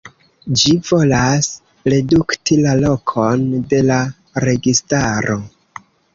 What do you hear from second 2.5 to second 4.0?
la lokon de